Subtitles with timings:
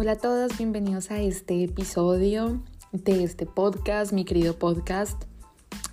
[0.00, 2.62] Hola a todos, bienvenidos a este episodio
[2.92, 5.24] de este podcast, mi querido podcast.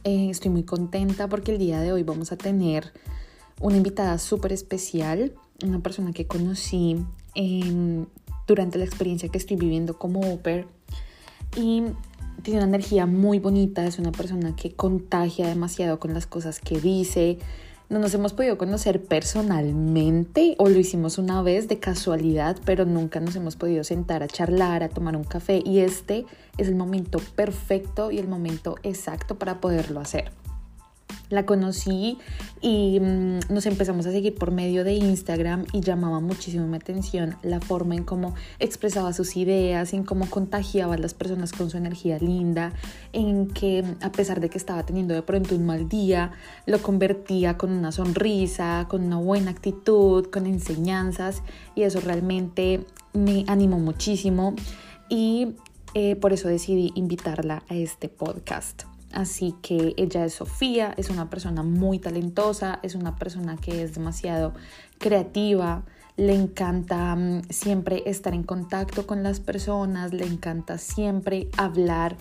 [0.03, 2.93] Eh, estoy muy contenta porque el día de hoy vamos a tener
[3.59, 5.33] una invitada súper especial,
[5.63, 7.03] una persona que conocí
[8.45, 10.67] durante la experiencia que estoy viviendo como Uber
[11.57, 11.85] y
[12.43, 16.79] tiene una energía muy bonita, es una persona que contagia demasiado con las cosas que
[16.79, 17.39] dice,
[17.89, 23.19] no nos hemos podido conocer personalmente o lo hicimos una vez de casualidad, pero nunca
[23.19, 26.25] nos hemos podido sentar a charlar, a tomar un café y este
[26.57, 30.31] es el momento perfecto y el momento exacto para poderlo hacer.
[31.29, 32.17] La conocí
[32.61, 37.35] y mm, nos empezamos a seguir por medio de Instagram y llamaba muchísimo mi atención
[37.41, 41.77] la forma en cómo expresaba sus ideas, en cómo contagiaba a las personas con su
[41.77, 42.73] energía linda,
[43.13, 46.31] en que a pesar de que estaba teniendo de pronto un mal día,
[46.65, 51.41] lo convertía con una sonrisa, con una buena actitud, con enseñanzas
[51.75, 54.55] y eso realmente me animó muchísimo
[55.09, 55.55] y
[55.93, 58.83] eh, por eso decidí invitarla a este podcast.
[59.15, 63.95] Así que ella es Sofía, es una persona muy talentosa, es una persona que es
[63.95, 64.53] demasiado
[64.99, 65.83] creativa,
[66.17, 72.17] le encanta mm, siempre estar en contacto con las personas, le encanta siempre hablar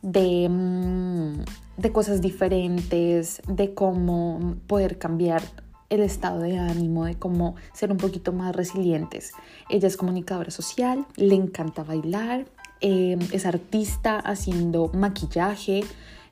[0.00, 1.44] de, mm,
[1.76, 5.42] de cosas diferentes, de cómo poder cambiar
[5.90, 9.32] el estado de ánimo, de cómo ser un poquito más resilientes.
[9.68, 12.46] Ella es comunicadora social, le encanta bailar,
[12.80, 15.84] eh, es artista haciendo maquillaje,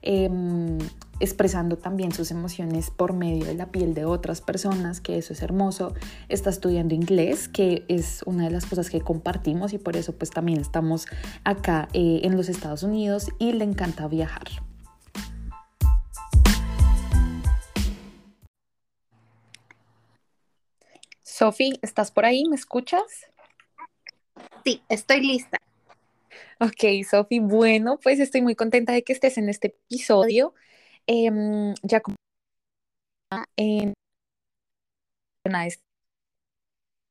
[0.09, 0.79] Em,
[1.19, 5.43] expresando también sus emociones por medio de la piel de otras personas, que eso es
[5.43, 5.95] hermoso.
[6.29, 10.31] Está estudiando inglés, que es una de las cosas que compartimos y por eso pues
[10.31, 11.07] también estamos
[11.43, 14.45] acá eh, en los Estados Unidos y le encanta viajar.
[21.25, 22.45] Sofi, ¿estás por ahí?
[22.49, 23.03] ¿Me escuchas?
[24.65, 25.59] Sí, estoy lista.
[26.61, 30.55] Ok, Sofi, bueno, pues estoy muy contenta de que estés en este episodio.
[31.07, 32.01] Em, ya
[33.57, 33.95] en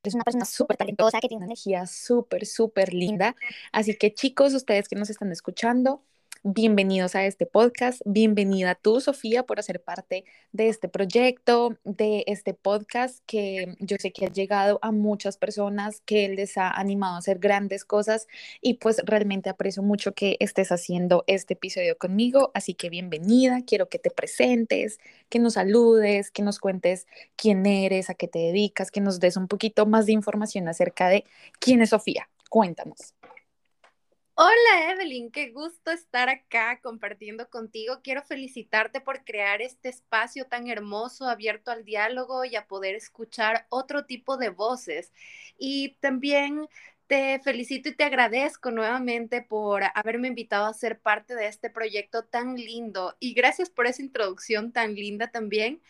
[0.04, 3.36] es una persona súper talentosa que tiene una energía súper, súper linda.
[3.72, 6.04] Así que chicos, ustedes que nos están escuchando,
[6.48, 8.04] Bienvenidos a este podcast.
[8.06, 14.12] Bienvenida tú, Sofía, por hacer parte de este proyecto, de este podcast que yo sé
[14.12, 18.28] que ha llegado a muchas personas, que les ha animado a hacer grandes cosas
[18.62, 22.52] y pues realmente aprecio mucho que estés haciendo este episodio conmigo.
[22.54, 28.12] Así que bienvenida, quiero que te presentes, que nos saludes, que nos cuentes quién eres,
[28.12, 31.26] a qué te dedicas, que nos des un poquito más de información acerca de
[31.60, 32.30] quién es Sofía.
[32.52, 33.16] Cuéntanos.
[34.38, 38.02] Hola Evelyn, qué gusto estar acá compartiendo contigo.
[38.04, 43.66] Quiero felicitarte por crear este espacio tan hermoso, abierto al diálogo y a poder escuchar
[43.70, 45.14] otro tipo de voces.
[45.58, 46.68] Y también
[47.08, 52.26] te felicito y te agradezco nuevamente por haberme invitado a ser parte de este proyecto
[52.26, 53.16] tan lindo.
[53.22, 55.82] Y gracias por esa introducción tan linda también.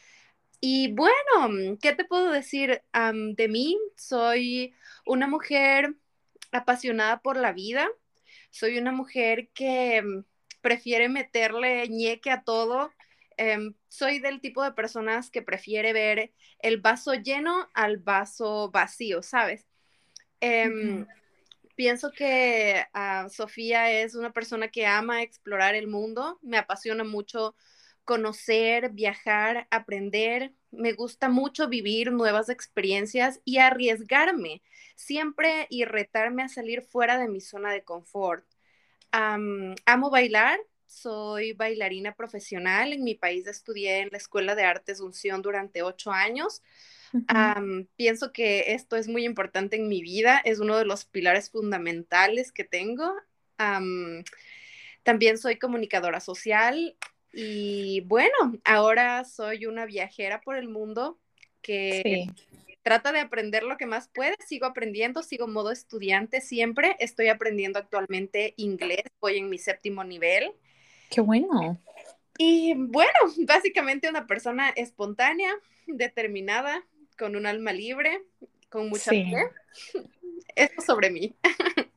[0.62, 3.78] Y bueno, ¿qué te puedo decir de mí?
[3.96, 5.96] Soy una mujer
[6.52, 7.90] apasionada por la vida
[8.50, 10.24] soy una mujer que mm,
[10.62, 12.92] prefiere meterle ñeque a todo.
[13.38, 19.22] Em, soy del tipo de personas que prefiere ver el vaso lleno al vaso vacío,
[19.22, 19.68] ¿sabes?
[20.40, 21.06] Em,
[21.76, 27.56] pienso que ah, Sofía es una persona que ama explorar el mundo, me apasiona mucho
[28.06, 30.54] conocer, viajar, aprender.
[30.72, 34.62] Me gusta mucho vivir nuevas experiencias y arriesgarme
[34.96, 38.46] siempre y retarme a salir fuera de mi zona de confort.
[39.12, 42.94] amo bailar, soy bailarina profesional.
[42.94, 46.62] En mi país estudié en la Escuela de Artes Unción durante ocho años.
[47.96, 52.52] pienso que esto es muy importante en mi vida, es uno de los pilares fundamentales
[52.52, 53.14] que tengo.
[55.04, 56.96] también soy comunicadora social
[57.38, 61.20] y bueno, ahora soy una viajera por el mundo
[61.62, 62.28] que
[62.82, 64.36] trata de aprender lo que más puede.
[64.48, 66.96] Sigo aprendiendo, sigo modo estudiante siempre.
[67.00, 70.54] Estoy aprendiendo actualmente inglés, voy en mi séptimo nivel.
[71.10, 71.78] Qué bueno.
[72.38, 73.12] Y bueno,
[73.46, 75.54] básicamente una persona espontánea,
[75.88, 76.86] determinada,
[77.18, 78.22] con un alma libre,
[78.70, 79.34] con mucha fe.
[80.56, 81.36] Eso sobre mí.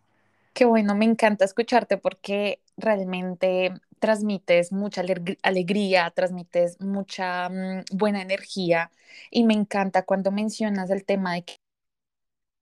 [0.53, 5.03] Qué bueno, me encanta escucharte porque realmente transmites mucha
[5.43, 8.91] alegría, transmites mucha mm, buena energía
[9.31, 11.45] y me encanta cuando mencionas el tema de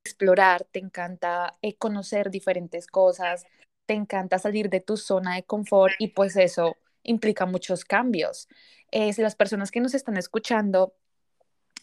[0.05, 3.44] explorar, te encanta eh, conocer diferentes cosas,
[3.87, 8.49] te encanta salir de tu zona de confort y pues eso implica muchos cambios.
[8.91, 10.94] Eh, si las personas que nos están escuchando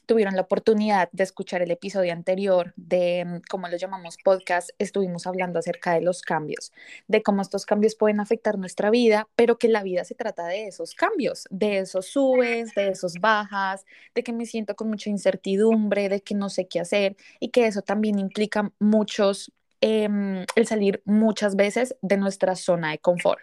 [0.06, 5.28] tuvieron la oportunidad de escuchar el episodio anterior de, mm, como lo llamamos podcast, estuvimos
[5.28, 6.72] hablando acerca de los cambios,
[7.08, 10.68] de cómo estos cambios pueden afectar nuestra vida, pero que la vida se trata de
[10.68, 13.86] esos cambios, de esos subes, de esos bajas,
[14.16, 17.68] de que me siento con mucha incertidumbre, de que no sé qué hacer y que
[17.68, 19.52] eso también implica muchos,
[19.82, 23.42] em, el salir muchas veces de nuestra zona de confort.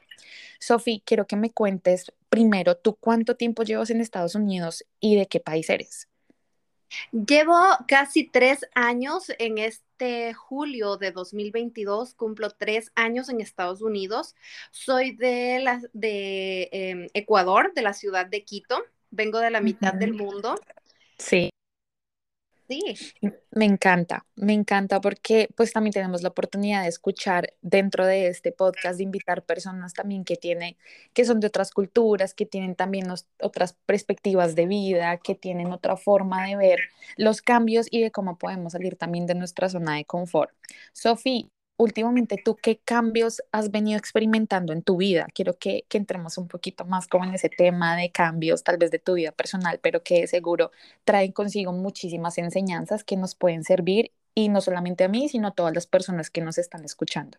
[0.58, 5.26] Sofi, quiero que me cuentes primero, ¿tú cuánto tiempo llevas en Estados Unidos y de
[5.26, 6.08] qué país eres?
[7.12, 7.56] Llevo
[7.86, 14.34] casi tres años en este julio de 2022, cumplo tres años en Estados Unidos.
[14.70, 18.82] Soy de, la, de em, Ecuador, de la ciudad de Quito.
[19.10, 20.54] Vengo de la mitad del mundo.
[21.18, 21.50] Sí.
[22.70, 22.96] Sí.
[23.50, 28.52] Me encanta, me encanta porque pues también tenemos la oportunidad de escuchar dentro de este
[28.52, 30.76] podcast, de invitar personas también que tienen,
[31.12, 33.08] que son de otras culturas, que tienen también
[33.42, 36.78] otras perspectivas de vida, que tienen otra forma de ver
[37.16, 40.52] los cambios y de cómo podemos salir también de nuestra zona de confort.
[40.92, 41.48] Sofía,
[41.80, 45.26] últimamente tú qué cambios has venido experimentando en tu vida.
[45.34, 48.98] Quiero que, entremos un poquito más como en ese tema de cambios, tal vez de
[48.98, 50.72] tu vida personal, pero que seguro
[51.04, 55.52] traen consigo muchísimas enseñanzas que nos pueden servir y no solamente a mí, sino a
[55.52, 57.38] todas las personas que nos están escuchando.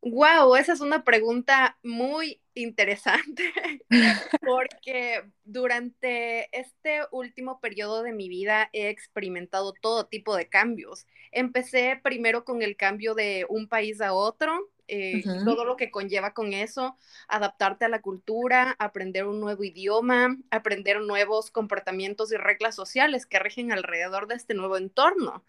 [0.00, 3.52] Wow, esa es una pregunta muy interesante
[4.42, 11.06] porque durante este último periodo de mi vida he experimentado todo tipo de cambios.
[11.32, 16.32] Empecé primero con el cambio de un país a otro, eh, todo lo que conlleva
[16.32, 16.96] con eso,
[17.28, 23.38] adaptarte a la cultura, aprender un nuevo idioma, aprender nuevos comportamientos y reglas sociales que
[23.38, 25.44] rigen alrededor de este nuevo entorno.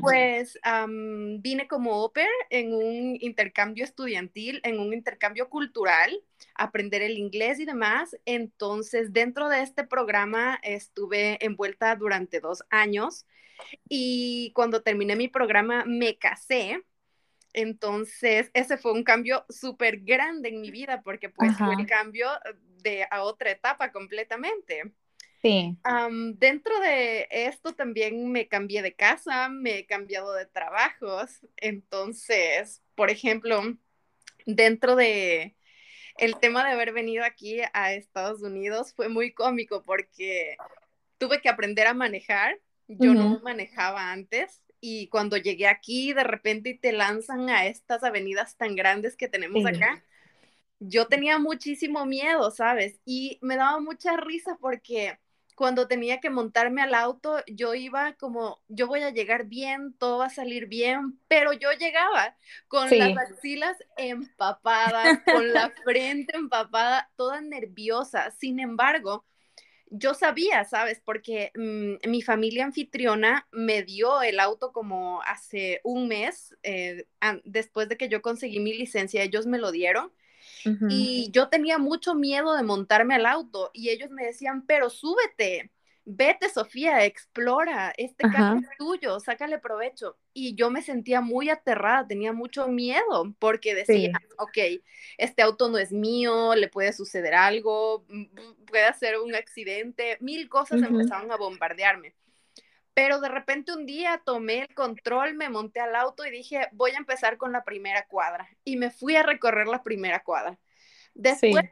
[0.00, 0.58] Pues
[1.38, 2.12] vine como au
[2.50, 6.10] en un intercambio estudiantil, en un intercambio cultural,
[6.54, 8.16] aprender el inglés y demás.
[8.24, 13.26] Entonces, dentro de este programa estuve envuelta durante dos años
[13.88, 16.82] y cuando terminé mi programa me casé.
[17.52, 22.28] Entonces, ese fue un cambio súper grande en mi vida porque pues fue el cambio
[22.82, 24.92] de a otra etapa completamente.
[25.42, 25.76] Sí.
[26.34, 31.40] dentro de esto también me cambié de casa, me he cambiado de trabajos.
[31.56, 33.62] Entonces, por ejemplo,
[34.44, 35.56] dentro de
[36.18, 40.56] el tema de haber venido aquí a Estados Unidos fue muy cómico porque
[41.16, 42.58] tuve que aprender a manejar.
[42.88, 48.56] Yo no manejaba antes y cuando llegué aquí de repente te lanzan a estas avenidas
[48.56, 50.02] tan grandes que tenemos acá.
[50.80, 52.98] Yo tenía muchísimo miedo, ¿sabes?
[53.04, 55.18] Y me daba mucha risa porque
[55.54, 60.18] cuando tenía que montarme al auto, yo iba como, yo voy a llegar bien, todo
[60.18, 62.36] va a salir bien, pero yo llegaba
[62.68, 68.30] con las axilas empapadas, con la frente empapada, toda nerviosa.
[68.30, 69.24] Sin embargo,
[69.90, 71.02] yo sabía, ¿sabes?
[71.04, 77.06] Porque mm, mi familia anfitriona me dio el auto como hace un mes, eh,
[77.44, 80.12] después de que yo conseguí mi licencia, ellos me lo dieron.
[80.88, 85.70] Y yo tenía mucho miedo de montarme al auto y ellos me decían, pero súbete,
[86.04, 90.16] vete Sofía, explora, este carro es tuyo, sácale provecho.
[90.32, 94.82] Y yo me sentía muy aterrada, tenía mucho miedo porque decía, ok,
[95.18, 98.04] este auto no es mío, le puede suceder algo,
[98.66, 102.14] puede hacer un accidente, mil cosas empezaron a bombardearme.
[102.94, 106.90] Pero de repente un día tomé el control, me monté al auto y dije, voy
[106.92, 108.48] a empezar con la primera cuadra.
[108.64, 110.58] Y me fui a recorrer la primera cuadra.
[111.14, 111.64] Después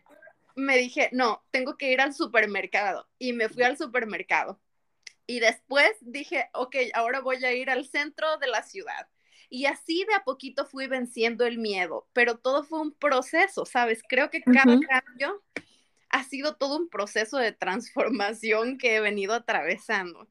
[0.55, 3.09] me dije, no, tengo que ir al supermercado.
[3.19, 4.61] Y me fui al supermercado.
[5.27, 9.09] Y después dije, ok, ahora voy a ir al centro de la ciudad.
[9.51, 14.03] Y así de a poquito fui venciendo el miedo, pero todo fue un proceso, ¿sabes?
[14.07, 15.43] Creo que cada cambio
[16.11, 20.29] ha sido todo un proceso de transformación que he venido atravesando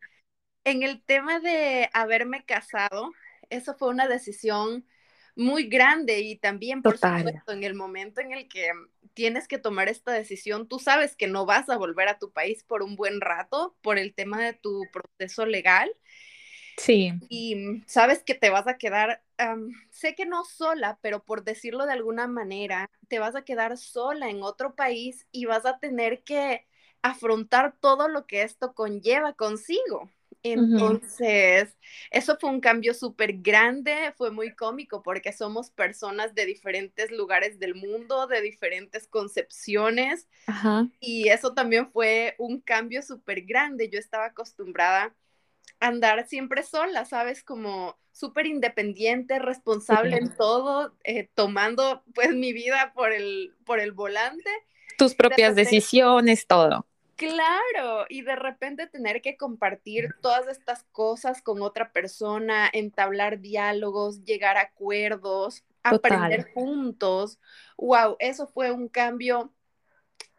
[0.67, 3.13] en el tema de haberme casado,
[3.49, 4.85] eso fue una decisión
[5.35, 8.69] muy grande y también, por supuesto, en el momento en el que
[9.13, 12.63] tienes que tomar esta decisión, tú sabes que no vas a volver a tu país
[12.63, 15.89] por un buen rato por el tema de tu proceso legal.
[16.77, 17.13] Sí.
[17.29, 19.23] Y sabes que te vas a quedar,
[19.89, 24.29] sé que no sola, pero por decirlo de alguna manera, te vas a quedar sola
[24.29, 26.67] en otro país y vas a tener que
[27.01, 30.09] afrontar todo lo que esto conlleva consigo.
[30.43, 31.75] Entonces,
[32.11, 37.59] eso fue un cambio súper grande, fue muy cómico porque somos personas de diferentes lugares
[37.59, 40.27] del mundo, de diferentes concepciones.
[40.99, 43.89] Y eso también fue un cambio súper grande.
[43.89, 45.15] Yo estaba acostumbrada
[45.79, 47.43] a andar siempre sola, ¿sabes?
[47.43, 53.91] Como súper independiente, responsable en todo, eh, tomando pues mi vida por el, por el
[53.91, 54.49] volante.
[54.97, 56.87] Tus propias decisiones, todo.
[57.17, 64.23] Claro, y de repente tener que compartir todas estas cosas con otra persona, entablar diálogos,
[64.23, 67.39] llegar a acuerdos, aprender juntos.
[67.75, 69.51] Wow, eso fue un cambio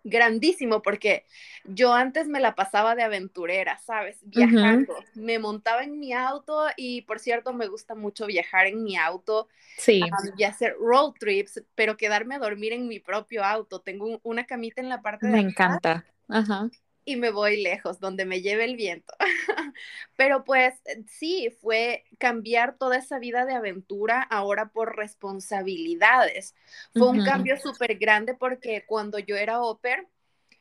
[0.04, 1.24] grandísimo porque
[1.64, 4.18] yo antes me la pasaba de aventurera, ¿sabes?
[4.22, 4.94] Viajando.
[5.14, 9.48] Me montaba en mi auto y por cierto me gusta mucho viajar en mi auto
[9.76, 10.00] sí.
[10.36, 13.80] y hacer road trips, pero quedarme a dormir en mi propio auto.
[13.80, 15.32] Tengo una camita en la parte de...
[15.32, 16.04] Me encanta.
[16.28, 16.70] Ajá
[17.08, 19.14] y me voy lejos, donde me lleve el viento.
[20.18, 20.74] Pero pues
[21.06, 26.54] sí, fue cambiar toda esa vida de aventura ahora por responsabilidades.
[26.92, 30.06] Fue un cambio súper grande porque cuando yo era oper,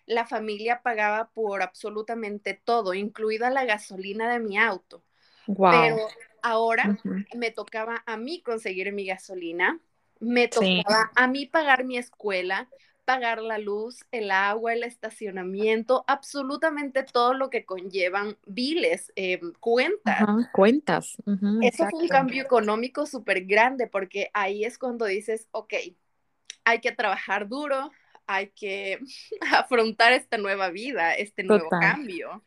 [0.05, 5.03] la familia pagaba por absolutamente todo, incluida la gasolina de mi auto.
[5.45, 5.97] Pero
[6.41, 6.97] ahora
[7.35, 9.81] me tocaba a mí conseguir mi gasolina,
[10.21, 12.69] me tocaba a mí pagar mi escuela,
[13.07, 20.27] pagar la luz, el agua, el estacionamiento, absolutamente todo lo que conllevan biles, eh, cuentas.
[20.51, 21.17] cuentas.
[21.61, 25.73] Eso fue un cambio económico súper grande porque ahí es cuando dices, ok,
[26.65, 27.91] hay que trabajar duro,
[28.25, 28.99] hay que
[29.53, 32.43] afrontar esta nueva vida, este nuevo cambio.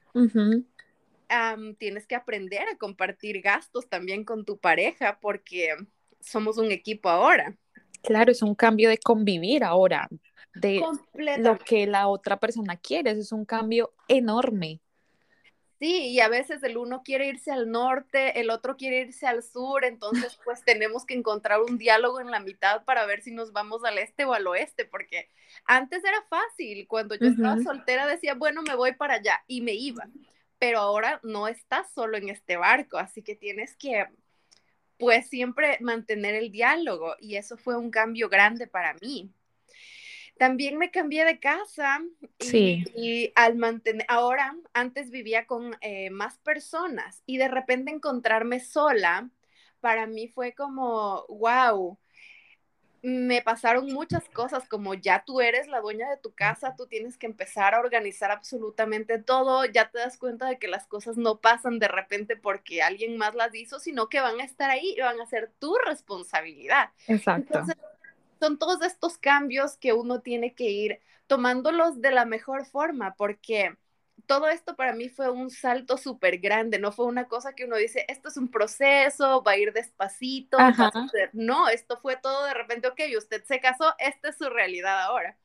[1.78, 5.74] tienes que aprender a compartir gastos también con tu pareja porque
[6.20, 7.56] somos un equipo ahora.
[8.02, 10.08] Claro, es un cambio de convivir ahora,
[10.54, 10.82] de
[11.38, 13.12] lo que la otra persona quiere.
[13.12, 14.80] Eso es un cambio enorme.
[15.80, 19.42] Sí, y a veces el uno quiere irse al norte, el otro quiere irse al
[19.42, 23.52] sur, entonces pues tenemos que encontrar un diálogo en la mitad para ver si nos
[23.52, 25.30] vamos al este o al oeste, porque
[25.64, 29.72] antes era fácil, cuando yo estaba soltera decía, bueno, me voy para allá y me
[29.72, 30.06] iba,
[30.58, 34.06] pero ahora no estás solo en este barco, así que tienes que
[34.98, 39.32] pues siempre mantener el diálogo y eso fue un cambio grande para mí.
[40.40, 42.00] También me cambié de casa
[42.38, 49.28] y, al mantener, ahora antes vivía con eh, más personas y de repente encontrarme sola,
[49.82, 51.98] para mí fue como, wow,
[53.02, 57.18] me pasaron muchas cosas, como ya tú eres la dueña de tu casa, tú tienes
[57.18, 61.36] que empezar a organizar absolutamente todo, ya te das cuenta de que las cosas no
[61.42, 65.02] pasan de repente porque alguien más las hizo, sino que van a estar ahí y
[65.02, 66.88] van a ser tu responsabilidad.
[67.08, 67.62] Exacto
[68.40, 73.76] son todos estos cambios que uno tiene que ir tomándolos de la mejor forma, porque
[74.26, 77.76] todo esto para mí fue un salto súper grande, no fue una cosa que uno
[77.76, 80.58] dice, esto es un proceso, va a ir despacito,
[81.32, 85.36] no, esto fue todo de repente, ok, usted se casó, esta es su realidad ahora.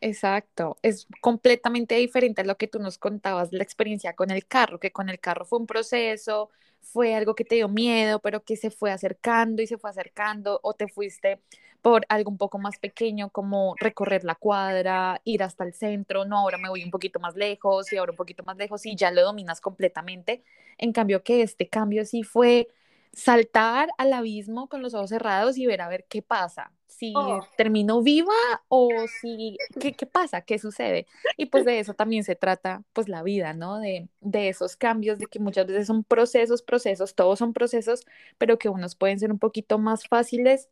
[0.00, 4.78] Exacto, es completamente diferente a lo que tú nos contabas, la experiencia con el carro,
[4.78, 6.50] que con el carro fue un proceso,
[6.84, 10.60] fue algo que te dio miedo, pero que se fue acercando y se fue acercando,
[10.62, 11.40] o te fuiste
[11.82, 16.38] por algo un poco más pequeño como recorrer la cuadra, ir hasta el centro, no,
[16.38, 19.10] ahora me voy un poquito más lejos y ahora un poquito más lejos y ya
[19.10, 20.42] lo dominas completamente.
[20.78, 22.68] En cambio que este cambio sí fue
[23.14, 27.46] saltar al abismo con los ojos cerrados y ver a ver qué pasa, si oh.
[27.56, 28.32] termino viva
[28.68, 28.88] o
[29.20, 30.42] si, ¿qué, ¿qué, pasa?
[30.42, 31.06] ¿Qué sucede?
[31.36, 33.78] Y pues de eso también se trata pues la vida, ¿no?
[33.78, 38.04] De, de esos cambios, de que muchas veces son procesos, procesos, todos son procesos,
[38.38, 40.68] pero que unos pueden ser un poquito más fáciles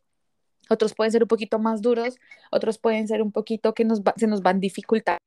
[0.70, 2.16] otros pueden ser un poquito más duros,
[2.50, 5.18] otros pueden ser un poquito que nos se nos van a dificultar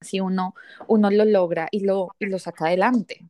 [0.00, 0.54] si uno,
[0.88, 3.26] uno lo logra y lo, y lo saca adelante.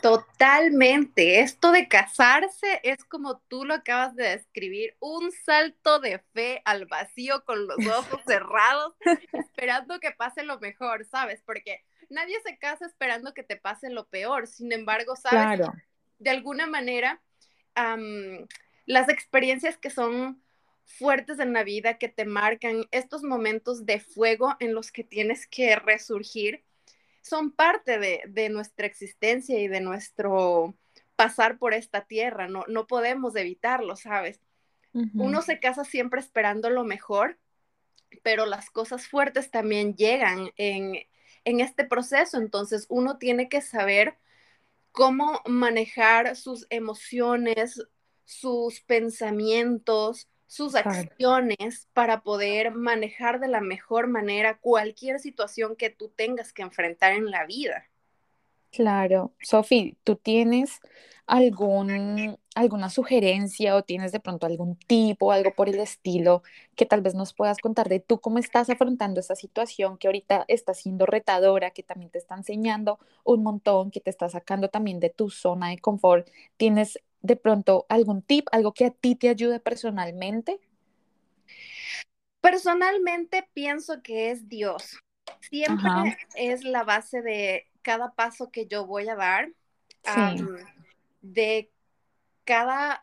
[0.00, 1.40] Totalmente.
[1.40, 6.86] Esto de casarse es como tú lo acabas de describir, un salto de fe al
[6.86, 8.94] vacío con los ojos cerrados,
[9.32, 11.42] esperando que pase lo mejor, ¿sabes?
[11.44, 14.46] Porque nadie se casa esperando que te pase lo peor.
[14.46, 15.66] Sin embargo, ¿sabes?
[16.18, 17.20] De alguna manera,
[18.86, 20.42] las experiencias que son
[20.84, 25.46] fuertes en la vida, que te marcan, estos momentos de fuego en los que tienes
[25.46, 26.64] que resurgir,
[27.28, 30.74] son parte de, nuestra existencia y de nuestro
[31.16, 34.40] pasar por esta tierra, no, no podemos evitarlo, ¿sabes?
[35.14, 37.38] Uno se casa siempre esperando lo mejor,
[38.22, 40.94] pero las cosas fuertes también llegan en,
[41.44, 44.16] en este proceso, entonces uno tiene que saber
[44.90, 47.80] cómo manejar sus emociones,
[48.24, 56.08] sus pensamientos, sus acciones para poder manejar de la mejor manera cualquier situación que tú
[56.08, 57.84] tengas que enfrentar en la vida.
[58.70, 60.80] Claro, Sofi, ¿tú tienes
[61.26, 66.42] algún, alguna sugerencia o tienes de pronto algún tipo, algo por el estilo
[66.76, 70.46] que tal vez nos puedas contar de tú cómo estás afrontando esa situación que ahorita
[70.48, 74.98] está siendo retadora, que también te está enseñando un montón, que te está sacando también
[75.00, 76.28] de tu zona de confort?
[76.56, 80.60] ¿Tienes de pronto algún tip, algo que a ti te ayude personalmente?
[82.40, 84.98] Personalmente pienso que es Dios.
[85.40, 89.50] siempre es la base de cada paso que yo voy a dar,
[91.20, 91.70] de
[92.44, 93.00] cada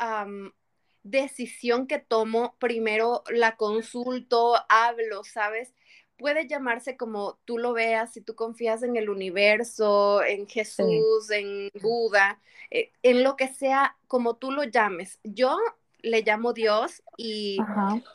[1.04, 5.74] decisión que tomo, primero la consulto, hablo, ¿sabes?
[6.18, 11.70] Puede llamarse como tú lo veas, si tú confías en el universo, en Jesús, en
[11.82, 12.40] Buda,
[12.72, 15.20] eh, en lo que sea, como tú lo llames.
[15.24, 15.58] Yo
[16.00, 17.58] le llamo Dios y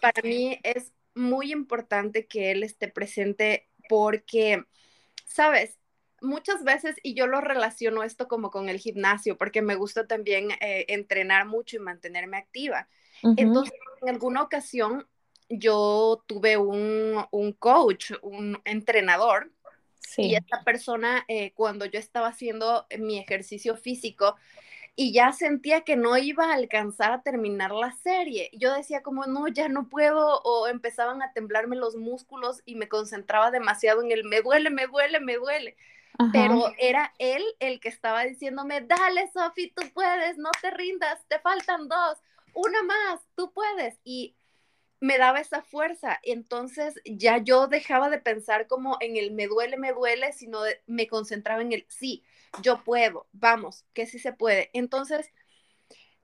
[0.00, 4.64] para mí es muy importante que Él esté presente porque,
[5.26, 5.78] ¿sabes?
[6.23, 10.50] Muchas veces, y yo lo relaciono esto como con el gimnasio, porque me gusta también
[10.61, 12.88] eh, entrenar mucho y mantenerme activa.
[13.37, 15.07] Entonces, en alguna ocasión,
[15.50, 17.26] yo tuve un,
[17.59, 19.50] coach, un entrenador,
[20.16, 24.37] y esta persona, eh, cuando yo estaba haciendo mi ejercicio físico,
[24.97, 28.50] y ya sentía que no iba a alcanzar a terminar la serie.
[28.52, 32.88] Yo decía como, no, ya no puedo, o empezaban a temblarme los músculos y me
[32.88, 35.76] concentraba demasiado en el, me duele, me duele, me duele.
[36.33, 41.38] Pero era él el que estaba diciéndome, dale, Sofi, tú puedes, no te rindas, te
[41.38, 42.19] faltan dos,
[42.52, 43.99] una más, tú puedes.
[44.04, 44.35] Y
[45.00, 46.21] me daba esa fuerza.
[46.23, 51.09] Entonces ya yo dejaba de pensar como en el me duele, me duele, sino me
[51.09, 52.23] concentraba en el sí,
[52.62, 54.71] yo puedo, vamos, que sí se puede.
[54.73, 55.33] Entonces,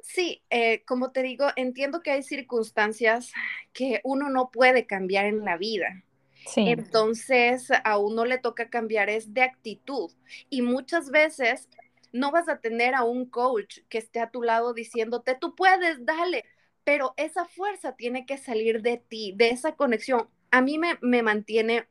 [0.00, 3.32] sí, eh, como te digo, entiendo que hay circunstancias
[3.72, 6.02] que uno no puede cambiar en la vida.
[6.46, 6.68] Sí.
[6.68, 10.12] Entonces, a uno le toca cambiar es de actitud.
[10.48, 11.68] Y muchas veces
[12.12, 16.04] no vas a tener a un coach que esté a tu lado diciéndote, tú puedes,
[16.04, 16.44] dale,
[16.86, 20.28] pero esa fuerza tiene que salir de ti, de esa conexión.
[20.52, 21.88] A mí me, me mantiene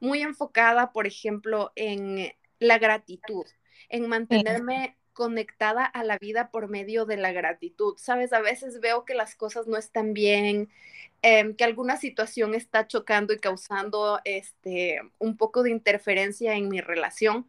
[0.00, 3.46] muy enfocada, por ejemplo, en la gratitud,
[3.88, 7.94] en mantenerme conectada a la vida por medio de la gratitud.
[7.98, 10.70] Sabes, a veces veo que las cosas no están bien,
[11.22, 16.80] em, que alguna situación está chocando y causando este, un poco de interferencia en mi
[16.80, 17.48] relación,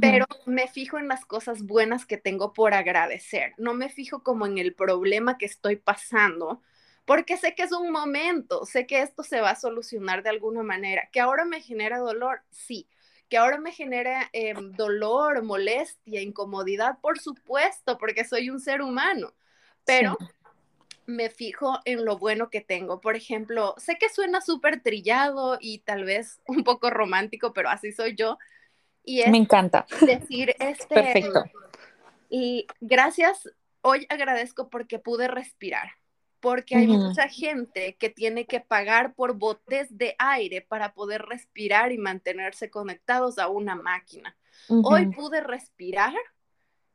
[0.00, 3.54] pero me fijo en las cosas buenas que tengo por agradecer.
[3.56, 6.60] No me fijo como en el problema que estoy pasando,
[7.04, 10.62] porque sé que es un momento, sé que esto se va a solucionar de alguna
[10.62, 11.08] manera.
[11.12, 12.88] Que ahora me genera dolor, sí,
[13.28, 19.34] que ahora me genera em, dolor, molestia, incomodidad, por supuesto, porque soy un ser humano,
[19.84, 20.16] pero
[21.06, 23.00] me fijo en lo bueno que tengo.
[23.00, 27.92] Por ejemplo, sé que suena súper trillado y tal vez un poco romántico, pero así
[27.92, 28.38] soy yo.
[29.06, 29.86] Y me encanta.
[30.02, 30.94] Decir este...
[30.94, 31.44] Perfecto.
[32.28, 33.48] Y gracias,
[33.80, 35.92] hoy agradezco porque pude respirar
[36.46, 41.90] porque hay mucha gente que tiene que pagar por botes de aire para poder respirar
[41.90, 44.36] y mantenerse conectados a una máquina.
[44.68, 46.14] Hoy pude respirar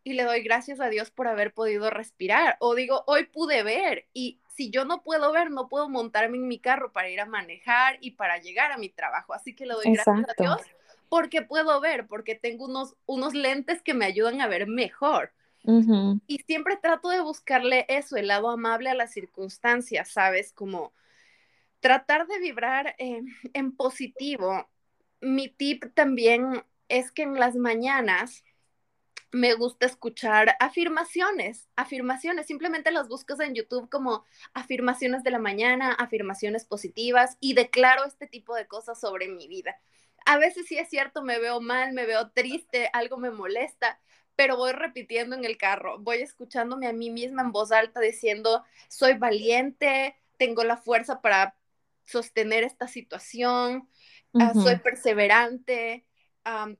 [0.05, 2.55] y le doy gracias a Dios por haber podido respirar.
[2.59, 6.47] O digo, hoy pude ver y si yo no puedo ver, no puedo montarme en
[6.47, 9.33] mi carro para ir a manejar y para llegar a mi trabajo.
[9.33, 10.61] Así que le doy gracias a Dios
[11.11, 15.33] porque puedo ver, porque tengo unos, unos lentes que me ayudan a ver mejor.
[16.25, 20.53] Y siempre trato de buscarle eso, el lado amable a las circunstancias, ¿sabes?
[20.53, 20.93] Como
[21.81, 24.69] tratar de vibrar eh, en positivo.
[25.19, 28.45] Mi tip también es que en las mañanas
[29.33, 35.91] me gusta escuchar afirmaciones, afirmaciones, simplemente las buscas en YouTube como afirmaciones de la mañana,
[35.91, 39.75] afirmaciones positivas y declaro este tipo de cosas sobre mi vida.
[40.31, 43.99] A veces sí es cierto, me veo mal, me veo triste, algo me molesta,
[44.37, 48.63] pero voy repitiendo en el carro, voy escuchándome a mí misma en voz alta diciendo,
[48.87, 51.57] soy valiente, tengo la fuerza para
[52.05, 53.89] sostener esta situación,
[54.39, 56.05] ah, soy perseverante,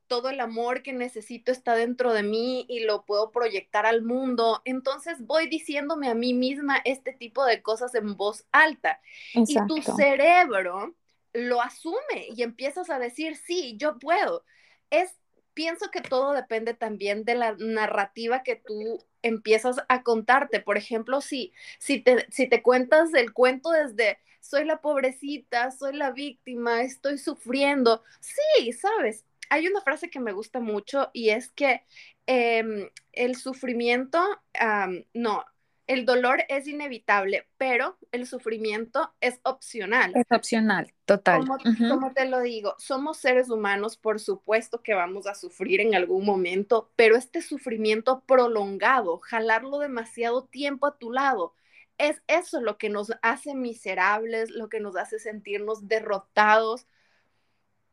[0.08, 4.62] todo el amor que necesito está dentro de mí y lo puedo proyectar al mundo.
[4.64, 9.02] Entonces voy diciéndome a mí misma este tipo de cosas en voz alta.
[9.34, 10.96] Y tu cerebro
[11.34, 14.44] lo asume y empiezas a decir, sí, yo puedo.
[14.90, 15.22] Es
[15.54, 20.60] pienso que todo depende también de la narrativa que tú empiezas a contarte.
[20.60, 25.96] Por ejemplo, si, si, te, si te cuentas el cuento desde soy la pobrecita, soy
[25.96, 29.26] la víctima, estoy sufriendo, sí, sabes.
[29.50, 31.84] Hay una frase que me gusta mucho y es que
[32.26, 34.20] em, el sufrimiento,
[35.14, 35.46] no,
[35.92, 40.14] el dolor es inevitable, pero el sufrimiento es opcional.
[40.16, 41.46] Es opcional, total.
[41.46, 46.26] Como, te lo digo, somos seres humanos, por supuesto que vamos a sufrir en algún
[46.26, 51.56] momento, pero este sufrimiento prolongado, jalarlo demasiado tiempo a tu lado,
[51.98, 56.88] es eso lo que nos hace miserables, lo que nos hace sentirnos derrotados,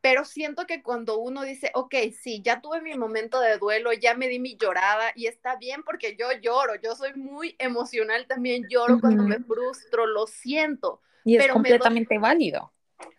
[0.01, 4.15] pero siento que cuando uno dice, ok, sí, ya tuve mi momento de duelo, ya
[4.15, 8.67] me di mi llorada y está bien porque yo lloro, yo soy muy emocional también,
[8.69, 11.01] lloro cuando me frustro, lo siento.
[11.25, 12.73] Y es completamente válido.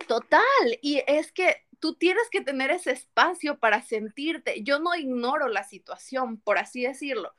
[0.08, 0.42] Total,
[0.82, 4.64] y es que tú tienes que tener ese espacio para sentirte.
[4.64, 7.34] Yo no ignoro la situación, por así decirlo.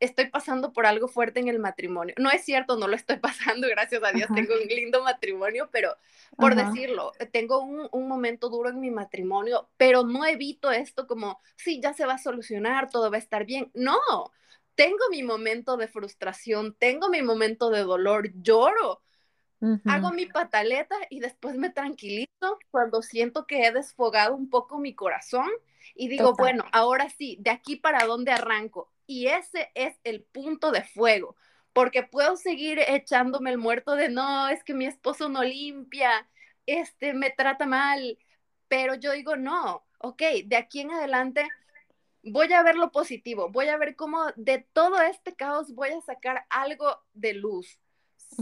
[0.00, 2.14] Estoy pasando por algo fuerte en el matrimonio.
[2.18, 5.96] No es cierto, no lo estoy pasando, gracias a Dios, tengo un lindo matrimonio, pero
[6.36, 11.40] por decirlo, tengo un, un, momento duro en mi matrimonio, pero no evito esto como,
[11.56, 13.70] sí, ya se va a solucionar, todo va a estar bien.
[13.74, 14.00] No,
[14.74, 19.02] tengo mi momento de frustración, tengo mi momento de dolor, lloro,
[19.84, 24.94] Hago mi pataleta y después me tranquilizo cuando siento que he desfogado un poco mi
[24.94, 25.50] corazón
[25.94, 28.90] y digo, bueno, ahora sí, de aquí para dónde arranco.
[29.10, 31.34] Y ese es el punto de fuego,
[31.72, 36.28] porque puedo seguir echándome el muerto de no, es que mi esposo no limpia,
[36.64, 38.18] este me trata mal,
[38.68, 41.48] pero yo digo, no, ok, de aquí en adelante
[42.22, 46.00] voy a ver lo positivo, voy a ver cómo de todo este caos voy a
[46.02, 47.80] sacar algo de luz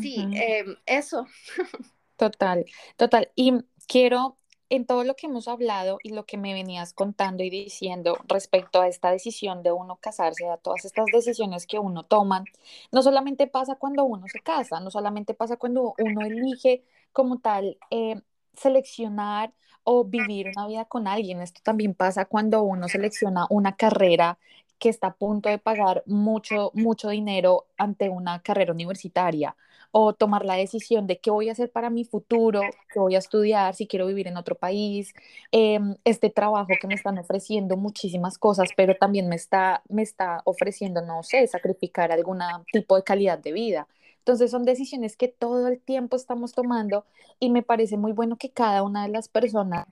[0.00, 1.26] Sí, em, eso.
[2.16, 2.64] Total,
[2.96, 3.30] total.
[3.36, 3.52] Y
[3.86, 4.37] quiero,
[4.70, 8.80] en todo lo que hemos hablado y lo que me venías contando y diciendo respecto
[8.80, 12.44] a esta decisión de uno casarse, a todas estas decisiones que uno toma,
[12.92, 17.78] no solamente pasa cuando uno se casa, no solamente pasa cuando uno elige como tal
[17.90, 18.20] eh,
[18.54, 19.54] seleccionar
[19.84, 24.38] o vivir una vida con alguien, esto también pasa cuando uno selecciona una carrera
[24.78, 29.56] que está a punto de pagar mucho, mucho dinero ante una carrera universitaria
[29.90, 32.60] o tomar la decisión de qué voy a hacer para mi futuro,
[32.92, 35.14] qué voy a estudiar, si quiero vivir en otro país,
[35.52, 40.42] em, este trabajo que me están ofreciendo muchísimas cosas, pero también me está, me está
[40.44, 42.40] ofreciendo, no sé, sacrificar algún
[42.72, 43.88] tipo de calidad de vida.
[44.18, 47.06] Entonces son decisiones que todo el tiempo estamos tomando
[47.40, 49.86] y me parece muy bueno que cada una de las personas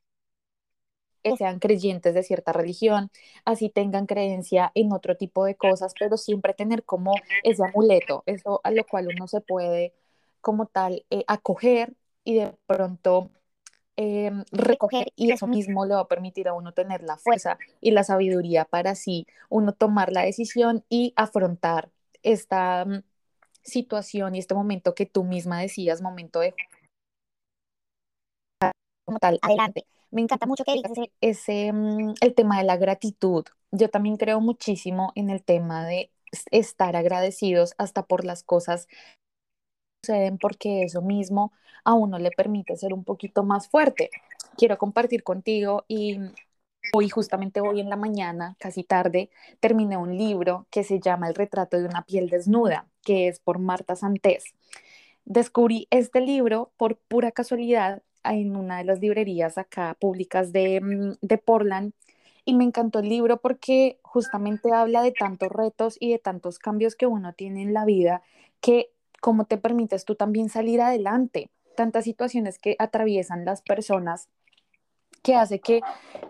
[1.37, 3.11] sean creyentes de cierta religión,
[3.45, 8.61] así tengan creencia en otro tipo de cosas, pero siempre tener como ese amuleto, eso
[8.65, 9.93] a lo cual uno se puede
[10.41, 13.31] como tal eh, acoger y de pronto
[13.97, 17.59] em, recoger y eso mismo le va a permitir a uno tener la fuerza.
[17.81, 21.91] y la sabiduría para así uno tomar la decisión y afrontar
[22.23, 23.03] esta mm,
[23.63, 26.55] situación y este momento que tú misma decías, momento de
[29.05, 29.87] como tal, adelante.
[30.11, 33.45] Me encanta mucho que digas ese, mm, el tema de la gratitud.
[33.73, 36.11] Yo también creo muchísimo en el tema de
[36.51, 38.95] estar agradecidos hasta por las cosas que
[40.03, 41.53] suceden, porque eso mismo
[41.85, 44.11] a uno le permite ser un poquito más fuerte.
[44.57, 46.19] Quiero compartir contigo y
[46.95, 51.35] hoy, justamente hoy en la mañana, casi tarde, terminé un libro que se llama El
[51.35, 54.55] retrato de una piel desnuda, que es por Marta Santés.
[55.25, 58.03] Descubrí este libro por pura casualidad
[58.35, 61.93] en una de las librerías acá públicas de, mm, de Portland
[62.45, 66.95] y me encantó el libro porque justamente habla de tantos retos y de tantos cambios
[66.95, 68.23] que uno tiene en la vida
[68.61, 74.29] que como te permites tú también salir adelante, tantas situaciones que atraviesan las personas
[75.27, 75.81] que hace que,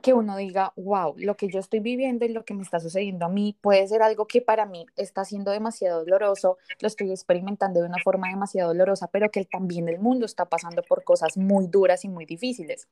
[0.00, 3.26] que uno diga, wow, lo que yo estoy viviendo y lo que me está sucediendo
[3.26, 7.80] a mí puede ser algo que para mí está siendo demasiado doloroso, lo estoy experimentando
[7.80, 11.66] de una forma demasiado dolorosa, pero que también el mundo está pasando por cosas muy
[11.66, 12.88] duras y muy difíciles.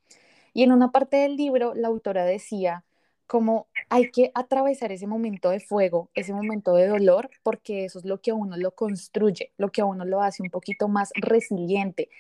[0.52, 2.84] Y en una parte del libro, la autora decía,
[3.26, 8.04] como hay que atravesar ese momento de fuego, ese momento de dolor, porque eso es
[8.04, 11.12] lo que a uno lo construye, lo que a uno lo hace un poquito más
[11.14, 12.10] resiliente,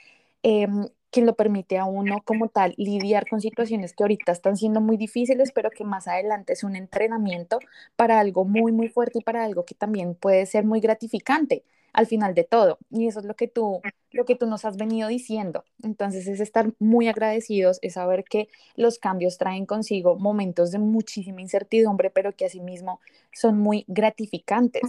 [0.44, 0.68] eh,
[1.10, 4.96] que lo permite a uno como tal lidiar con situaciones que ahorita están siendo muy
[4.96, 7.60] difíciles, pero que más adelante es un entrenamiento
[7.96, 12.06] para algo muy, muy fuerte y para algo que también puede ser muy gratificante al
[12.06, 12.78] final de todo.
[12.90, 13.80] Y eso es lo que tú,
[14.10, 15.64] lo que tú nos has venido diciendo.
[15.82, 21.40] Entonces es estar muy agradecidos, es saber que los cambios traen consigo momentos de muchísima
[21.40, 23.00] incertidumbre, pero que asimismo
[23.32, 24.82] son muy gratificantes.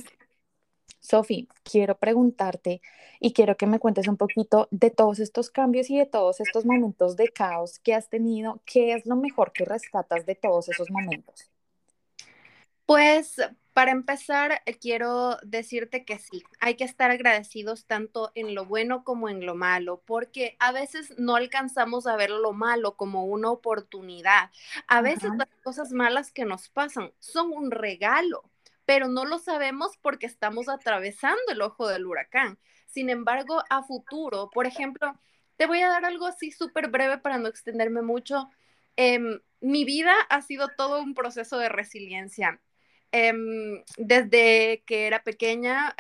[1.06, 2.82] Sofi, quiero preguntarte
[3.20, 6.66] y quiero que me cuentes un poquito de todos estos cambios y de todos estos
[6.66, 8.60] momentos de caos que has tenido.
[8.66, 11.52] ¿Qué es lo mejor que rescatas de todos esos momentos?
[12.88, 13.40] Pues
[13.74, 19.28] para empezar, quiero decirte que sí, hay que estar agradecidos tanto en lo bueno como
[19.30, 24.50] en lo malo, porque a veces no alcanzamos a ver lo malo como una oportunidad.
[24.88, 28.50] A veces las cosas malas que nos pasan son un regalo
[28.86, 32.58] pero no lo sabemos porque estamos atravesando el ojo del huracán.
[32.86, 35.20] Sin embargo, a futuro, por ejemplo,
[35.58, 38.50] te voy a dar algo así súper breve para no extenderme mucho.
[38.96, 42.62] Em, mi vida ha sido todo un proceso de resiliencia.
[43.12, 45.96] Em, desde que era pequeña,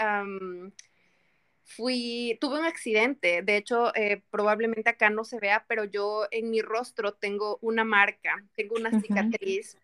[1.63, 3.41] fui, tuve un accidente.
[3.41, 7.83] De hecho, eh, probablemente acá no se vea, pero yo en mi rostro tengo una
[7.83, 9.77] marca, tengo una cicatriz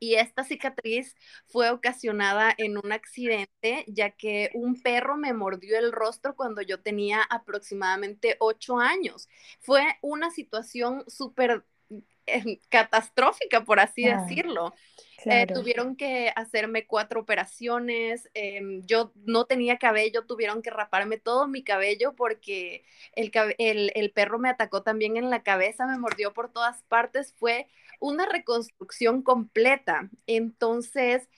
[0.00, 5.92] y esta cicatriz fue ocasionada en un accidente, ya que un perro me mordió el
[5.92, 9.28] rostro cuando yo tenía aproximadamente ocho años.
[9.60, 11.64] Fue una situación súper
[12.26, 14.74] eh, catastrófica, por así decirlo.
[15.24, 21.48] Eh, tuvieron que hacerme cuatro operaciones, em, yo no tenía cabello, tuvieron que raparme todo
[21.48, 22.84] mi cabello porque
[23.14, 23.32] el,
[23.94, 27.66] el, perro me atacó también en la cabeza, me mordió por todas partes, fue
[27.98, 30.10] una reconstrucción completa.
[30.26, 31.28] Entonces,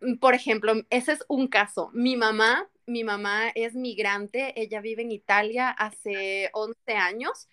[0.00, 1.90] mm, por ejemplo, ese es un caso.
[1.92, 7.48] Mi mamá, mi mamá es migrante, ella vive en Italia hace 11 años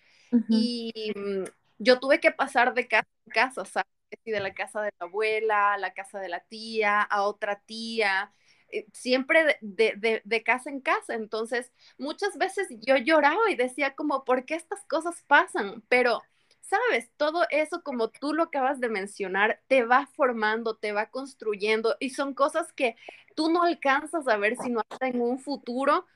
[0.48, 1.44] y mm,
[1.78, 3.88] yo tuve que pasar de casa en casa, ¿sabes?
[4.24, 8.32] de la casa de la abuela, a la casa de la tía, a otra tía,
[8.70, 11.14] eh, siempre de, de, casa en casa.
[11.14, 15.82] Entonces, muchas veces yo lloraba y decía como, ¿por qué estas cosas pasan?
[15.88, 16.22] Pero,
[16.68, 21.96] sabes, todo eso, como tú lo acabas de mencionar, te va formando, te va construyendo
[22.00, 22.96] y son cosas que
[23.34, 26.06] tú no alcanzas a ver sino hasta en un futuro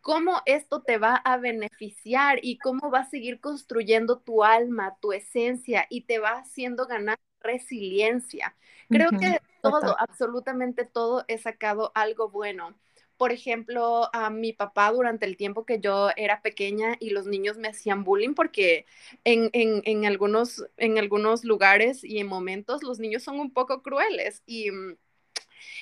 [0.00, 5.12] cómo esto te va a beneficiar y cómo va a seguir construyendo tu alma, tu
[5.12, 8.54] esencia y te va haciendo ganar resiliencia.
[8.88, 12.74] Creo que todo, absolutamente todo, he sacado algo bueno.
[13.20, 17.58] Por ejemplo, a mi papá durante el tiempo que yo era pequeña y los niños
[17.58, 18.86] me hacían bullying porque
[19.24, 23.82] en, en, en algunos, en algunos lugares y en momentos los niños son un poco
[23.82, 24.96] crueles y mm,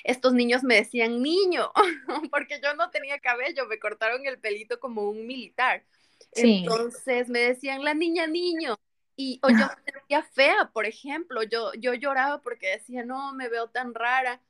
[0.03, 1.71] estos niños me decían niño,
[2.31, 5.85] porque yo no tenía cabello, me cortaron el pelito como un militar.
[6.33, 8.77] Entonces me decían la niña niño.
[9.15, 13.49] Y o yo me sentía fea, por ejemplo, yo, yo lloraba porque decía, no, me
[13.49, 14.41] veo tan rara.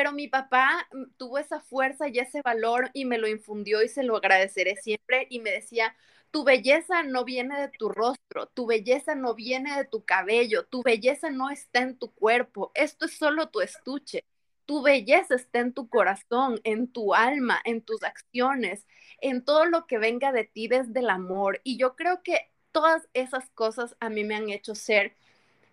[0.00, 3.88] Pero mi papá mm, tuvo esa fuerza y ese valor y me lo infundió y
[3.88, 5.94] se lo agradeceré siempre y me decía,
[6.30, 10.82] tu belleza no viene de tu rostro, tu belleza no viene de tu cabello, tu
[10.82, 14.24] belleza no está en tu cuerpo, esto es solo tu estuche.
[14.64, 18.86] Tu belleza está en tu corazón, en tu alma, en tus acciones,
[19.20, 21.60] en todo lo que venga de ti desde el amor.
[21.62, 25.14] Y yo creo que todas esas cosas a mí me han hecho ser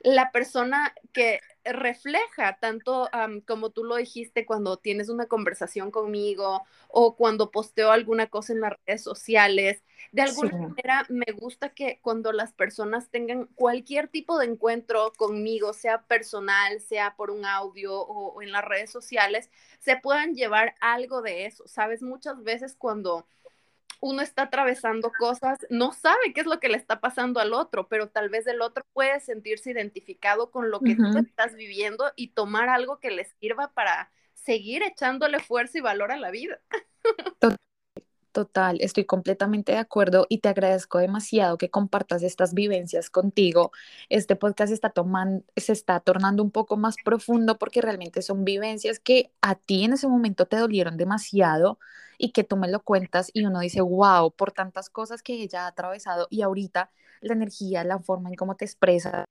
[0.08, 3.10] la persona que refleja tanto
[3.46, 8.62] como tú lo dijiste cuando tienes una conversación conmigo o cuando posteo alguna cosa en
[8.62, 9.84] las redes sociales.
[10.14, 15.74] De alguna manera me gusta que cuando las personas tengan cualquier tipo de encuentro conmigo,
[15.74, 20.76] sea personal, sea por un audio o, o en las redes sociales, se puedan llevar
[20.80, 21.68] algo de eso.
[21.68, 23.26] Sabes, muchas veces cuando
[24.02, 27.88] uno está atravesando cosas, no sabe qué es lo que le está pasando al otro,
[27.88, 32.30] pero tal vez el otro puede sentirse identificado con lo que tú estás viviendo y
[32.30, 36.60] tomar algo que le sirva para seguir echándole fuerza y valor a la vida.
[38.38, 43.72] Total, estoy completamente de acuerdo y te agradezco demasiado que compartas estas vivencias contigo.
[44.10, 49.00] Este podcast está tomando, se está tornando un poco más profundo porque realmente son vivencias
[49.00, 51.80] que a ti en ese momento te dolieron demasiado
[52.20, 55.64] y que tú me lo cuentas y uno dice, wow, por tantas cosas que ella
[55.64, 59.26] ha atravesado y ahorita la energía, la forma en cómo te expresa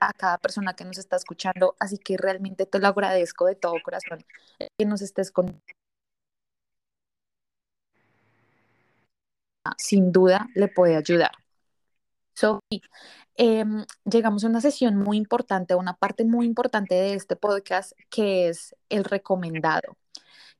[0.00, 3.74] a cada persona que nos está escuchando, así que realmente te lo agradezco de todo
[3.82, 4.24] corazón
[4.58, 5.60] que nos estés con
[9.78, 11.32] sin duda le puede ayudar.
[12.34, 12.60] So,
[13.36, 18.48] em, llegamos a una sesión muy importante, una parte muy importante de este podcast que
[18.48, 19.96] es el recomendado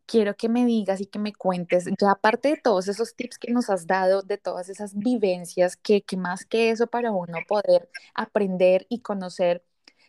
[0.07, 3.53] quiero que me digas y que me cuentes, ya aparte de todos esos tips que
[3.53, 7.89] nos has dado, de todas esas vivencias, que, que más que eso para uno poder
[8.15, 9.65] aprender y conocer,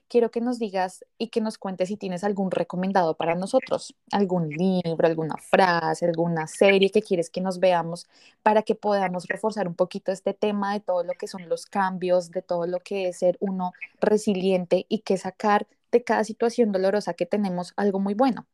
[0.08, 4.50] quiero que nos digas y que nos cuentes si tienes algún recomendado para nosotros, algún
[4.50, 8.08] libro, alguna frase, alguna serie que quieres que nos veamos
[8.44, 12.32] para que podamos reforzar un poquito este tema de todo lo que son los cambios,
[12.32, 17.14] de todo lo que es ser uno resiliente y que sacar de cada situación dolorosa
[17.14, 18.48] que tenemos algo muy bueno.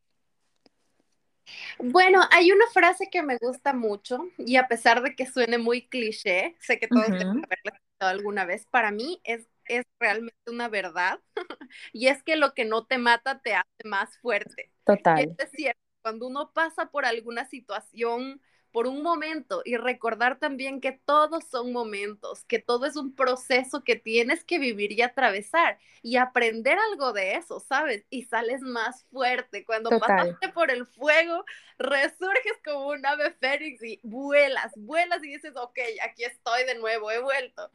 [1.80, 5.88] Bueno, hay una frase que me gusta mucho y a pesar de que suene muy
[5.88, 10.68] cliché, sé que todos deben haberla escuchado alguna vez, para mí es, es realmente una
[10.68, 11.20] verdad
[11.94, 14.72] y es que lo que no te mata te hace más fuerte.
[14.86, 15.36] Total.
[15.38, 20.91] es cierto, cuando uno pasa por alguna situación por un momento y recordar también que
[20.91, 26.17] todos son momentos, que todo es un proceso que tienes que vivir y atravesar y
[26.17, 28.05] aprender algo de eso, ¿sabes?
[28.10, 29.65] Y sales más fuerte.
[29.65, 31.45] Cuando pasaste por el fuego,
[31.77, 37.10] resurges como un ave fénix y vuelas, vuelas y dices, ok, aquí estoy de nuevo,
[37.10, 37.71] he vuelto.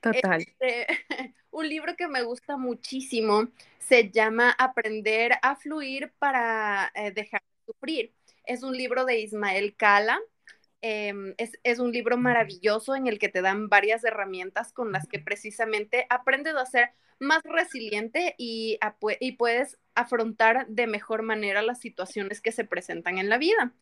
[0.00, 0.40] Total.
[0.40, 0.86] Este,
[1.50, 7.72] un libro que me gusta muchísimo se llama Aprender a fluir para eh, dejar de
[7.72, 8.12] sufrir.
[8.44, 10.20] Es un libro de Ismael Cala
[10.84, 15.20] Em, es, un libro maravilloso en el que te dan varias herramientas con las que
[15.20, 16.90] precisamente aprendes a ser
[17.20, 18.80] más resiliente y,
[19.20, 23.72] y puedes afrontar de mejor manera las situaciones que se presentan en la vida.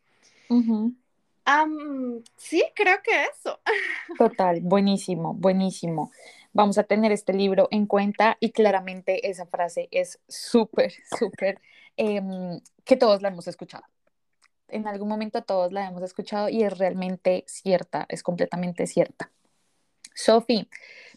[2.37, 3.59] sí, creo que eso.
[4.19, 6.11] Total, buenísimo, buenísimo.
[6.53, 11.59] Vamos a tener este libro en cuenta y claramente esa frase es súper, súper,
[11.97, 13.85] em, que todos la hemos escuchado.
[14.71, 19.31] En algún momento todos la hemos escuchado y es realmente cierta, es completamente cierta.
[20.15, 20.67] Sofi,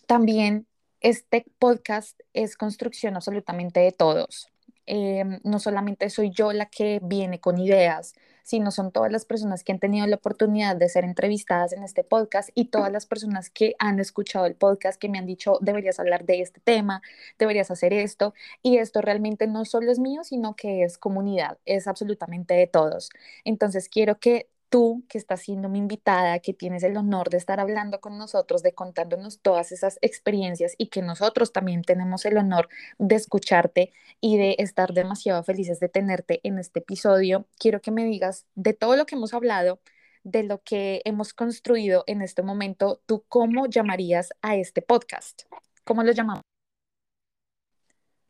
[0.07, 0.67] también
[1.01, 4.49] este podcast es construcción absolutamente de todos.
[4.87, 9.65] Em, no solamente soy yo la que viene con ideas, sino son todas las personas
[9.65, 13.51] que han tenido la oportunidad de ser entrevistadas en este podcast y todas las personas
[13.51, 17.03] que han escuchado el podcast que me han dicho, deberías hablar de este tema,
[17.39, 18.35] deberías hacer esto.
[18.63, 23.11] Y esto realmente no solo es mío, sino que es comunidad, es absolutamente de todos.
[23.45, 27.61] Entonces quiero que tú que estás siendo mi invitada, que tienes el honor de estar
[27.61, 32.69] hablando con nosotros, de contándonos todas esas experiencias y que nosotros también tenemos el honor
[32.99, 38.05] de escucharte y de estar demasiado felices de tenerte en este episodio, quiero que me
[38.05, 39.81] digas de todo lo que hemos hablado,
[40.25, 45.43] de lo que hemos construido en este momento, ¿tú cómo llamarías a este podcast?
[45.85, 46.43] ¿Cómo lo llamamos?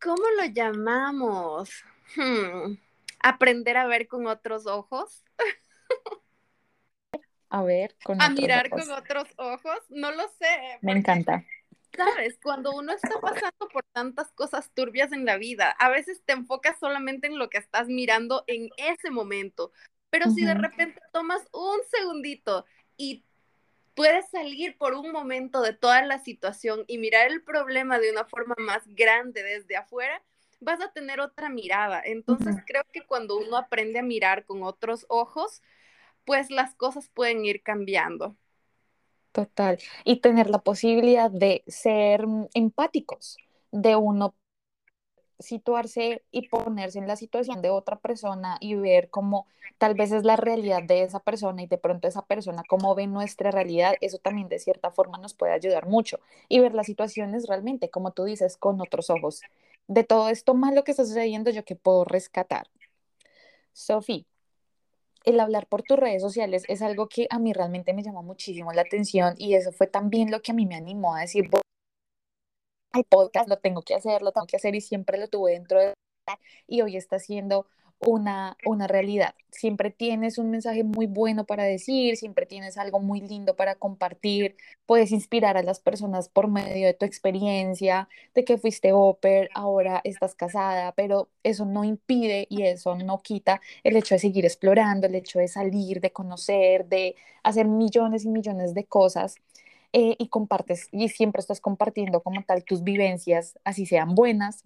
[0.03, 1.71] ¿Cómo lo llamamos?
[2.17, 2.77] Hmm,
[3.21, 5.25] aprender a ver con otros ojos.
[7.55, 10.79] a ver con a mirar con otros ojos, no lo sé.
[10.81, 11.45] Me encanta.
[11.97, 16.33] Sabes, cuando uno está pasando por tantas cosas turbias en la vida, a veces te
[16.33, 19.71] enfocas solamente en lo que estás mirando en ese momento,
[20.11, 23.23] pero si de repente tomas un segundito y
[23.95, 28.25] puedes salir por un momento de toda la situación y mirar el problema de una
[28.25, 30.21] forma más grande desde afuera,
[30.59, 32.03] vas a tener otra mirada.
[32.05, 35.63] Entonces creo que cuando uno aprende a mirar con otros ojos,
[36.25, 38.37] pues las cosas pueden ir cambiando.
[39.33, 39.79] Total.
[40.05, 43.37] Y tener la posibilidad de ser mm, empáticos,
[43.73, 44.35] de uno
[45.39, 49.47] situarse y ponerse en la situación de otra persona y ver cómo
[49.79, 53.07] tal vez es la realidad de esa persona y de pronto esa persona cómo ve
[53.07, 57.47] nuestra realidad, eso también de cierta forma nos puede ayudar mucho y ver las situaciones
[57.49, 59.43] realmente, como tú dices, con otros ojos.
[59.89, 62.69] De todo esto malo que está sucediendo, yo que puedo rescatar.
[63.73, 64.25] Sofía,
[65.25, 68.73] el hablar por tus redes sociales es algo que a mí realmente me llamó muchísimo
[68.73, 71.49] la atención y eso fue también lo que a mí me animó a decir,
[72.95, 75.81] el podcast lo tengo que hacer, lo tengo que hacer y siempre lo tuve dentro
[75.81, 75.95] de
[76.67, 77.67] y hoy está siendo
[78.01, 79.35] una, una realidad.
[79.51, 84.57] Siempre tienes un mensaje muy bueno para decir, siempre tienes algo muy lindo para compartir,
[84.87, 90.01] puedes inspirar a las personas por medio de tu experiencia, de que fuiste oper, ahora
[90.05, 95.07] estás casada, pero eso no impide y eso no quita el hecho de seguir explorando,
[95.07, 99.37] el hecho de salir, de conocer, de hacer millones y millones de cosas.
[99.97, 104.65] Eh, y compartes y siempre estás compartiendo como tal tus vivencias, así sean buenas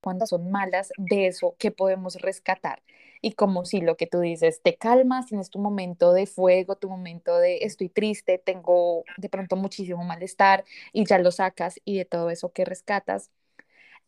[0.00, 2.82] cuando son malas, de eso que podemos rescatar.
[3.22, 6.88] Y como si lo que tú dices, te calmas, tienes tu momento de fuego, tu
[6.88, 12.04] momento de estoy triste, tengo de pronto muchísimo malestar y ya lo sacas y de
[12.06, 13.30] todo eso que rescatas.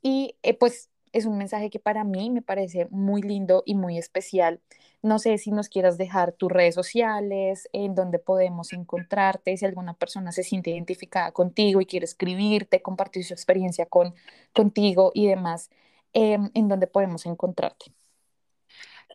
[0.03, 3.99] Y eh, pues es un mensaje que para mí me parece muy lindo y muy
[3.99, 4.61] especial.
[5.03, 9.95] No sé si nos quieras dejar tus redes sociales, en donde podemos encontrarte, si alguna
[9.95, 14.15] persona se siente identificada contigo y quiere escribirte, compartir su experiencia con,
[14.55, 15.71] contigo y demás,
[16.13, 17.93] em, en donde podemos encontrarte.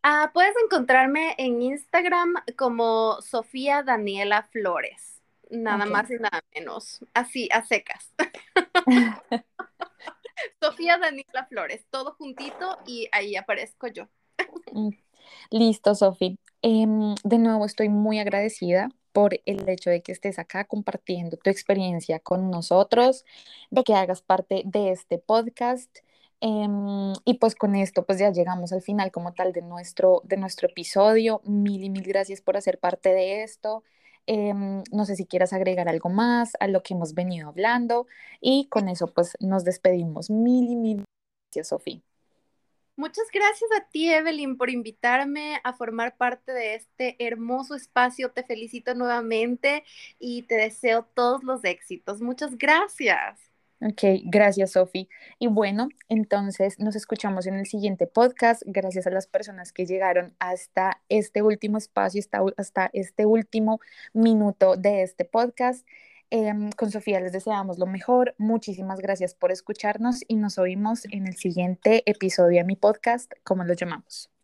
[0.04, 7.50] Ah, puedes encontrarme en Instagram como Sofía Daniela Flores, nada más y nada menos, así,
[7.52, 8.14] a secas.
[10.62, 14.08] Sofía Daniela Flores, todo juntito y ahí aparezco yo.
[14.72, 14.90] Mm,
[15.52, 16.38] listo, Sofi.
[16.62, 21.50] Em, de nuevo estoy muy agradecida por el hecho de que estés acá compartiendo tu
[21.50, 23.26] experiencia con nosotros,
[23.72, 26.00] de que hagas parte de este podcast.
[26.40, 30.38] Em, y pues con esto pues ya llegamos al final como tal de nuestro, de
[30.38, 31.42] nuestro episodio.
[31.46, 33.84] Mil y mil gracias por hacer parte de esto.
[34.28, 38.08] Em, no sé si quieras agregar algo más a lo que hemos venido hablando
[38.42, 40.30] y con eso pues nos despedimos.
[40.30, 41.06] Mil y mil
[41.50, 42.02] gracias, Sofía.
[42.98, 48.32] Muchas gracias a ti, Evelyn, por invitarme a formar parte de este hermoso espacio.
[48.32, 49.86] Te felicito nuevamente
[50.20, 52.22] y te deseo todos los éxitos.
[52.22, 53.47] Muchas gracias.
[53.80, 55.08] Ok, gracias Sofi.
[55.38, 58.64] Y bueno, entonces nos escuchamos en el siguiente podcast.
[58.66, 62.22] Gracias a las personas que llegaron hasta este último espacio,
[62.58, 63.80] hasta, este último
[64.14, 65.86] minuto de este podcast.
[66.32, 68.34] Em, con Sofía les deseamos lo mejor.
[68.40, 73.64] Muchísimas gracias por escucharnos y nos oímos en el siguiente episodio de mi podcast, como
[73.64, 74.37] lo llamamos.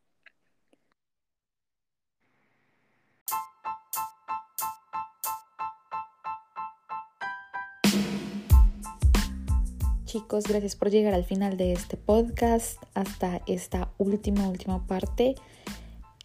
[10.14, 15.34] Chicos, gracias por llegar al final de este podcast, hasta esta última, última parte.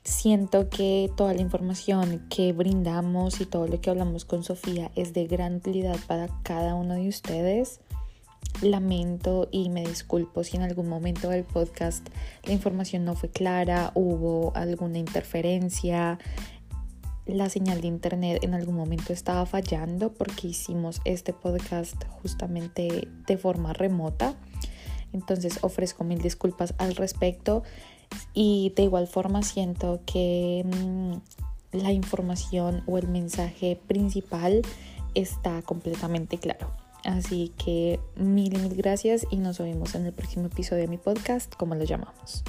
[0.05, 5.14] Siento que toda la información que brindamos y todo lo que hablamos con Sofía es
[5.14, 7.80] de gran utilidad para cada uno de ustedes.
[8.61, 12.07] Lamento y me disculpo si en algún momento del podcast
[12.45, 16.18] la información no fue clara, hubo alguna interferencia,
[17.29, 23.37] la señal de internet en algún momento estaba fallando porque hicimos este podcast justamente de
[23.37, 24.35] forma remota.
[25.12, 27.62] Entonces ofrezco mil disculpas al respecto
[28.35, 34.62] y de igual forma siento que mm, la información o el mensaje principal
[35.14, 36.70] está completamente claro.
[37.05, 40.99] Así que mil y mil gracias y nos vemos en el próximo episodio de mi
[40.99, 42.43] podcast, como lo llamamos.